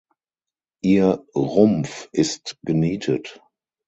[0.83, 3.39] Ihr Rumpf ist genietet.